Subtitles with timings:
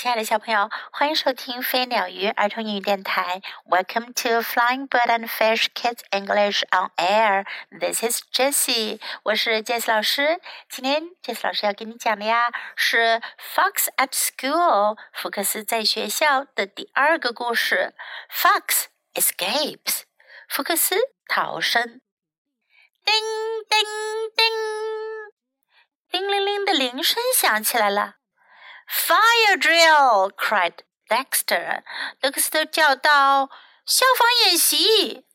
[0.00, 3.42] 亲爱的小朋友，欢迎收听飞鸟鱼儿童英语电台。
[3.66, 7.44] Welcome to Flying Bird and Fish Kids English on Air.
[7.68, 10.40] This is Jessie，我是 Jessie 老师。
[10.70, 12.96] 今天 Jessie 老师要给你讲的呀是
[13.54, 17.92] 《Fox at School》福克斯在学校的第二个故事。
[18.32, 20.04] Fox escapes，
[20.48, 20.96] 福克斯
[21.28, 22.00] 逃生。
[23.04, 23.14] 叮
[23.68, 23.86] 叮
[24.34, 24.50] 叮，
[26.10, 28.14] 叮铃铃的铃声响起来了。
[28.89, 30.31] Fire drill!
[30.31, 31.83] cried Dexter.
[32.19, 33.49] 德克斯特叫道：“
[33.85, 35.25] 消防演习。”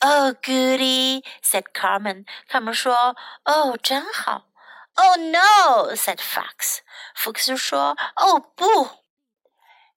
[0.00, 1.22] Oh, goody!
[1.42, 2.24] said Carmen.
[2.48, 4.46] 他们说：“哦，真好。”
[4.96, 5.94] Oh no!
[5.94, 6.78] said Fox.
[7.14, 9.04] 福克斯说：“哦不。”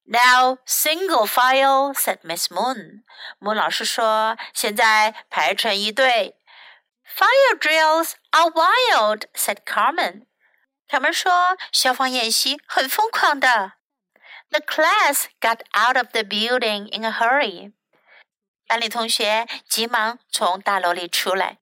[0.06, 3.04] Now single file, said Miss Moon.
[3.40, 6.38] 莫老师说：“现在排成一队。”
[7.16, 10.26] Fire drills are wild, said Carmen.
[10.89, 13.75] 他们说消防演习很疯狂的。
[14.51, 17.73] The class got out of the building in a hurry.
[18.67, 21.59] 班里同学急忙从大楼里出来。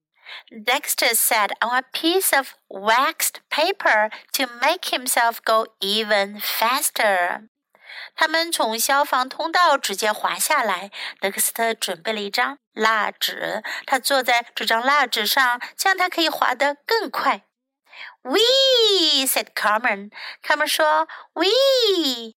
[0.51, 7.49] Dexter sat on a piece of waxed paper to make himself go even faster.
[8.15, 10.91] 他们从消防通道直接滑下来。
[11.21, 17.43] 德克斯特准备了一张蜡纸，他坐在这张蜡纸上，这样他可以滑得更快。
[18.23, 20.11] Whee said Carmen.
[20.43, 22.35] Carmen 说 Whee.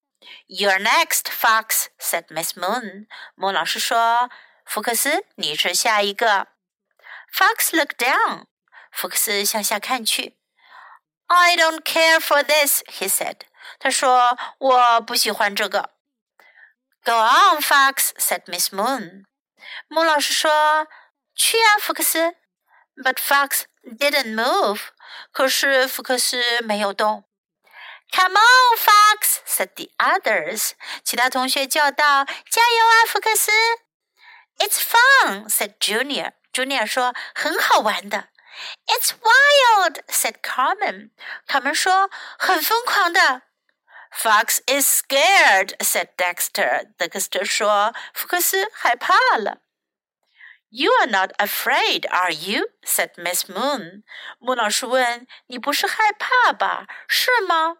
[0.48, 3.08] You're next, Fox said Miss Moon.
[3.36, 4.30] 莫老师说，
[4.66, 6.48] 福克斯，你是下一个。
[7.34, 8.46] Fox looked down.
[8.92, 10.38] 福克斯向下看去。
[11.28, 13.42] I don't care for this, he said.
[13.78, 15.92] 他说我不喜欢这个。
[17.06, 19.26] Go on, Fox said Miss Moon.
[19.88, 20.88] 莫老师说，
[21.36, 22.36] 去啊，福克斯，
[22.98, 24.81] But Fox didn't move.
[25.33, 27.25] 可是福克斯没有动。
[28.12, 29.41] Come on, Fox!
[29.47, 30.73] said the others.
[31.03, 33.50] 其他同学叫道：“加油啊，福克斯！”
[34.59, 36.33] It's fun, said Junior.
[36.53, 38.28] Junior 说：“很好玩的。”
[38.87, 41.10] It's wild, said Carmen.
[41.49, 43.43] Carmen 说：“很疯狂的。”
[44.16, 46.93] Fox is scared, said Dexter.
[46.97, 49.59] 德克斯特说：“福克斯害怕了。”
[50.71, 52.69] You are not afraid, are you?
[52.84, 54.03] said Miss Moon.
[54.38, 56.87] 莫老师问：“你不是害怕吧？
[57.09, 57.77] 是吗？”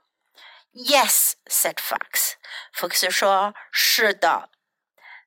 [0.73, 2.35] Yes, said Fox.
[2.73, 4.51] 福克斯说：“是的。”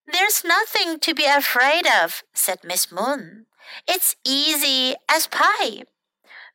[0.07, 3.47] There's nothing to be afraid of, said Miss Moon.
[3.85, 5.85] It's easy as pie.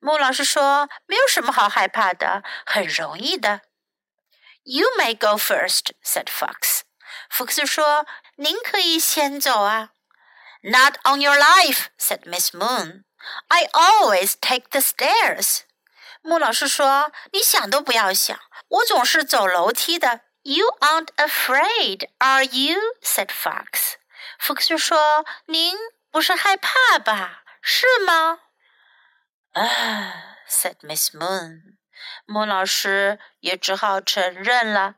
[0.00, 3.60] 莫老师说：“没有什么好害怕的，很容易的。”
[4.65, 6.81] You may go first, said Fox.
[7.28, 8.06] 福克斯说：“
[8.37, 9.91] 您可以先走啊。”
[10.62, 13.04] Not on your life, said Miss Moon.
[13.48, 15.62] I always take the stairs.
[16.22, 18.38] 穆老师说：“你想都不要想，
[18.69, 22.76] 我总是走楼梯的。” You aren't afraid, are you?
[23.00, 23.94] said Fox.
[24.41, 25.76] 福克斯说：“您
[26.10, 27.44] 不是害怕吧？
[27.60, 28.41] 是吗？”
[29.53, 31.76] 啊，said Miss Moon.
[32.26, 34.97] 穆老师也只好承认了。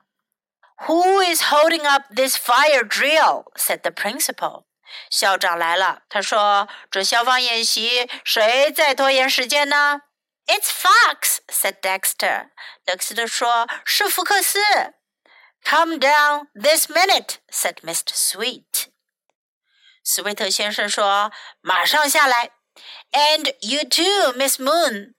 [0.87, 3.53] Who is holding up this fire drill?
[3.57, 4.65] said the principal.
[5.10, 10.02] 校长来了，他说：“这消防演习谁在拖延时间呢
[10.48, 12.50] ？”“It's Fox,” said Dexter.
[12.86, 14.60] 德克斯特说：“是福克斯。”
[15.64, 18.14] “Come down this minute,” said Mr.
[18.14, 18.88] Sweet.
[20.04, 22.52] 斯威特先生说：“马上下来。”
[23.12, 25.16] “And you too, Miss Moon.”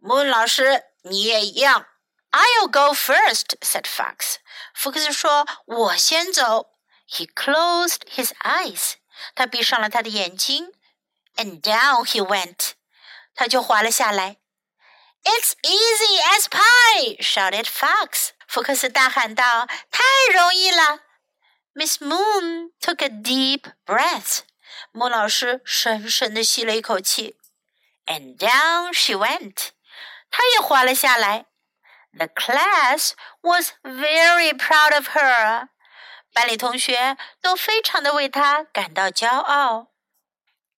[0.00, 1.86] Moon 老师，你也一样。
[2.30, 4.36] “I'll go first,” said Fox.
[4.74, 6.70] 福克斯说：“我先走。”
[7.07, 8.95] He closed his eyes.
[9.35, 10.71] 他闭上了他的眼睛，
[11.35, 12.71] and down he went.
[13.35, 14.37] 他就滑了下来。
[15.23, 17.17] It's easy as pie!
[17.21, 18.31] shouted Fox.
[18.47, 20.99] 福克斯大喊道：“太容易了！”
[21.73, 24.41] Miss Moon took a deep breath.
[24.91, 27.37] 莫老师深深地吸了一口气，
[28.05, 29.69] and down she went.
[30.29, 31.45] 她也滑了下来。
[32.11, 35.69] The class was very proud of her.
[36.32, 39.88] 班里同学都非常的为他感到骄傲。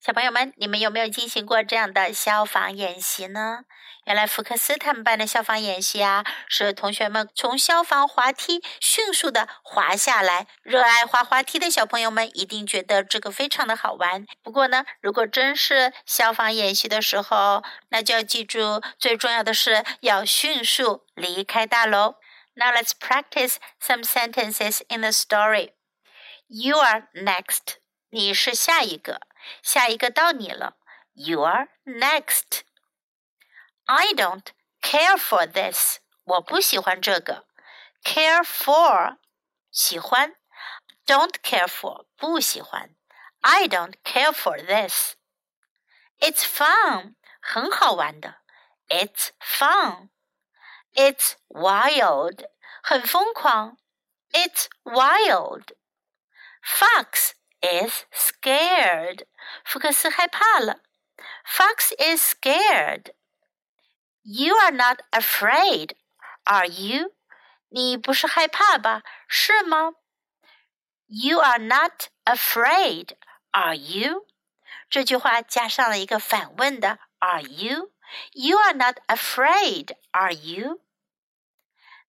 [0.01, 3.65] 小朋友们，你们有没有进行过这样的消防演习呢？
[4.07, 10.47] 原来福克斯他们班的消防演习啊，是同学们从消防滑梯迅速的滑下来。
[10.63, 14.25] 热爱滑滑梯的小朋友们一定觉得这个非常的好玩。
[14.43, 22.15] 不过呢，如果真是消防演习的时候，那就要记住，最重要的是要迅速离开大楼。
[22.56, 25.74] Now let's practice some sentences in the story.
[26.48, 27.78] You are next.
[28.10, 29.22] 你是下一个，
[29.62, 30.78] 下一个到你了。
[31.14, 32.62] You are next.
[33.86, 34.46] I don't
[34.82, 35.98] care for this.
[36.24, 37.46] 我不喜欢这个。
[38.04, 39.18] care for
[39.72, 40.36] 喜欢，
[41.06, 42.96] don't care for 不喜欢。
[43.42, 45.16] I don't care for this.
[46.20, 48.38] It's fun 很好玩的。
[48.88, 50.10] It's fun.
[50.94, 52.46] It's wild
[52.82, 53.78] 很疯狂。
[54.32, 55.74] It's wild.
[56.64, 59.26] Fox is scared.
[59.64, 60.80] 福克斯害怕了。
[61.46, 63.14] Fox is scared.
[64.24, 65.92] You are not afraid,
[66.46, 67.14] are you?
[67.70, 69.04] 你不是害怕吧？
[69.28, 69.94] 是吗？
[71.08, 73.16] You are not afraid,
[73.52, 74.28] are you?
[74.90, 77.92] 这句话加上了一个反问的 Are you?
[78.34, 80.82] You are not afraid, are you?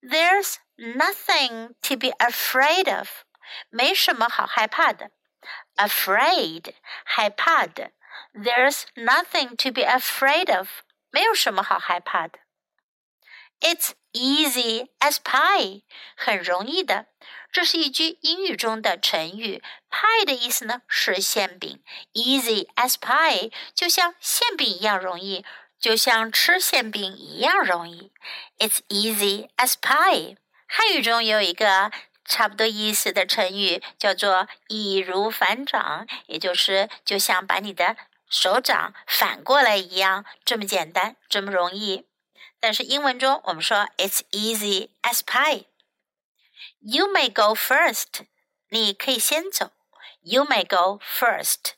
[0.03, 3.09] There's nothing to be afraid of.
[3.71, 5.11] 没什么好害怕的。
[5.77, 6.75] Afraid
[7.05, 7.93] 害怕的。
[8.33, 10.69] There's nothing to be afraid of.
[11.11, 12.41] 没有什么好害怕的。
[13.61, 15.83] It's easy as pie，
[16.15, 17.07] 很容易的。
[17.51, 19.63] 这是一句英语中的成语。
[19.91, 21.83] pie 的意思呢是馅饼，
[22.13, 25.47] easy as pie 就像馅饼一样容易，
[25.82, 28.12] 就像吃馅饼一样容易。
[28.60, 30.38] It's easy as pie。
[30.68, 31.92] 汉语中有一个
[32.24, 37.98] 差不多意思的成语，叫做易如反掌，也就是就像把你的
[38.30, 42.06] 手掌反过来一样，这么简单，这么容易。
[42.60, 45.66] 但是英文中我们说 "It's easy as pie."
[46.80, 48.28] You may go first.
[48.70, 49.72] 你可以先走。
[50.22, 51.72] You may go first.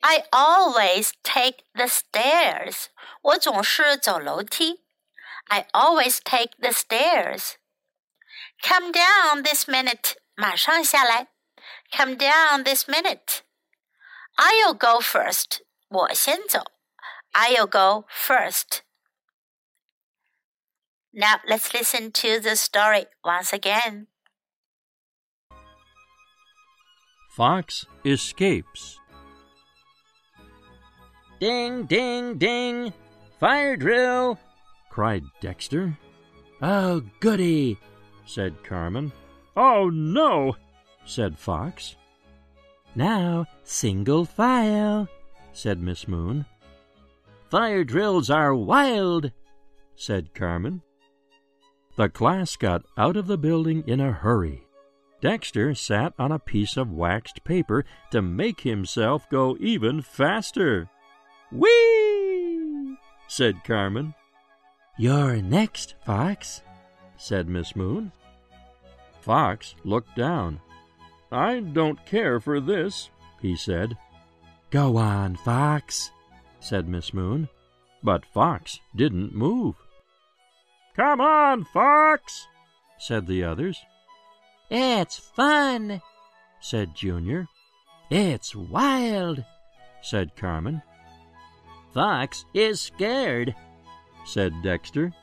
[0.00, 2.86] I always take the stairs.
[3.22, 4.84] 我总是走楼梯。
[5.44, 7.56] I always take the stairs.
[8.62, 10.16] Come down this minute.
[10.34, 11.28] 马上下来。
[11.90, 13.42] Come down this minute.
[14.36, 15.60] I'll go first.
[15.88, 16.64] 我先走。
[17.32, 18.82] I'll go first.
[21.12, 24.06] Now let's listen to the story once again.
[27.36, 28.98] Fox escapes.
[31.39, 32.93] Ding, ding, ding!
[33.39, 34.39] Fire drill!
[34.89, 35.95] cried Dexter.
[36.61, 37.77] Oh, goody!
[38.25, 39.11] said Carmen.
[39.55, 40.55] Oh, no!
[41.05, 41.95] said Fox.
[42.95, 45.07] Now, single file,
[45.53, 46.45] said Miss Moon.
[47.49, 49.31] Fire drills are wild,
[49.95, 50.81] said Carmen.
[51.95, 54.63] The class got out of the building in a hurry.
[55.21, 60.89] Dexter sat on a piece of waxed paper to make himself go even faster.
[61.51, 62.97] Whee!
[63.27, 64.13] said Carmen.
[64.97, 66.61] You're next, Fox,
[67.17, 68.11] said Miss Moon.
[69.21, 70.59] Fox looked down.
[71.31, 73.09] I don't care for this,
[73.41, 73.97] he said.
[74.71, 76.11] Go on, Fox,
[76.59, 77.47] said Miss Moon.
[78.03, 79.75] But Fox didn't move.
[80.95, 82.47] Come on, Fox,
[82.97, 83.79] said the others.
[84.69, 86.01] It's fun,
[86.59, 87.47] said Junior.
[88.09, 89.43] It's wild,
[90.01, 90.81] said Carmen.
[91.93, 93.55] Fox is scared,
[94.25, 95.13] said Dexter.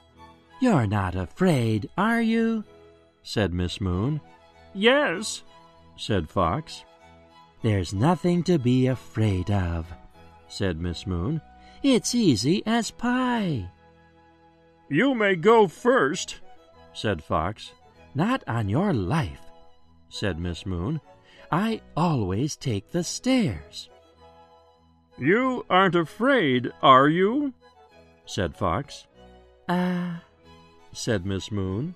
[0.61, 2.65] You're not afraid, are you?
[3.23, 4.21] said Miss Moon.
[4.75, 5.43] Yes,
[5.97, 6.85] said Fox.
[7.63, 9.93] There's nothing to be afraid of,
[10.49, 11.41] said Miss Moon.
[11.83, 13.71] It's easy as pie.
[14.89, 16.41] You may go first,
[16.93, 17.73] said Fox.
[18.15, 19.51] Not on your life,
[20.09, 21.01] said Miss Moon.
[21.51, 23.91] I always take the stairs.
[25.19, 27.53] You aren't afraid, are you?
[28.27, 29.07] said Fox.
[29.69, 30.19] Ah, uh,
[30.93, 31.95] said Miss Moon.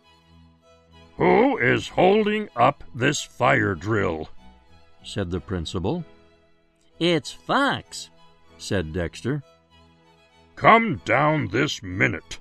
[1.17, 4.29] Who is holding up this fire drill?
[5.03, 6.05] said the principal.
[7.01, 8.11] It's Fox,
[8.57, 9.43] said Dexter.
[10.55, 12.39] Come down this minute,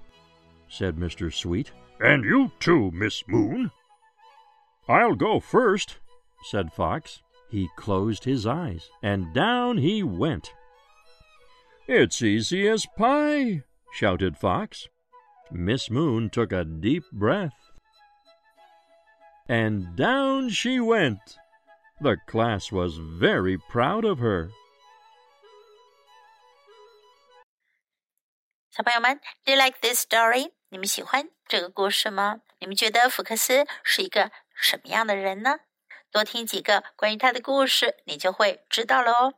[0.68, 1.34] said Mr.
[1.34, 1.72] Sweet.
[2.00, 3.72] And you too, Miss Moon.
[4.88, 5.98] I'll go first,
[6.44, 7.22] said Fox.
[7.50, 10.54] He closed his eyes, and down he went.
[11.87, 14.89] It's easy as pie, shouted Fox.
[15.51, 17.53] Miss Moon took a deep breath.
[19.49, 21.19] And down she went.
[22.01, 24.51] The class was very proud of her.
[28.71, 30.53] 小朋友们，Do you like this story？
[30.71, 32.41] 你们喜欢这个故事吗？
[32.59, 35.59] 你们觉得福克斯是一个什么样的人呢？
[36.11, 39.35] 多听几个关于他的故事，你就会知道了哦。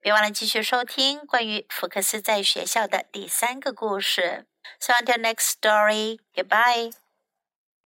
[0.00, 4.46] 别忘了继续收听关于福克斯在学校的第三个故事。
[4.78, 7.07] So until next story, goodbye.